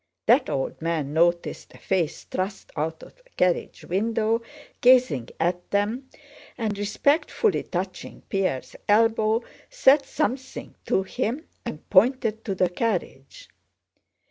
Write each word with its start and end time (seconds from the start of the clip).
That 0.25 0.49
old 0.49 0.81
man 0.81 1.13
noticed 1.13 1.75
a 1.75 1.77
face 1.77 2.23
thrust 2.23 2.71
out 2.75 3.03
of 3.03 3.15
the 3.17 3.29
carriage 3.37 3.85
window 3.85 4.41
gazing 4.81 5.29
at 5.39 5.69
them, 5.69 6.09
and 6.57 6.75
respectfully 6.75 7.61
touching 7.61 8.23
Pierre's 8.27 8.75
elbow 8.89 9.43
said 9.69 10.03
something 10.07 10.73
to 10.87 11.03
him 11.03 11.47
and 11.67 11.87
pointed 11.91 12.43
to 12.45 12.55
the 12.55 12.69
carriage. 12.71 13.47